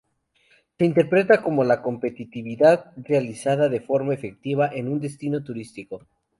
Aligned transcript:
Se 0.79 0.83
interpreta 0.85 1.43
como 1.43 1.63
la 1.63 1.83
competitividad 1.83 2.91
realizada 2.97 3.69
de 3.69 3.81
forma 3.81 4.15
efectiva 4.15 4.67
en 4.73 4.87
un 4.87 4.99
destino 4.99 5.43
turístico. 5.43 6.07